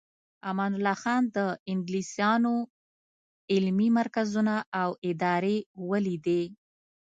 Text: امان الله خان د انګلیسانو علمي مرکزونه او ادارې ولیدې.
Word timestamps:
امان 0.49 0.71
الله 0.77 0.93
خان 1.01 1.23
د 1.37 1.39
انګلیسانو 1.71 2.55
علمي 3.53 3.89
مرکزونه 3.99 4.55
او 4.81 4.89
ادارې 5.09 5.57
ولیدې. 5.89 6.43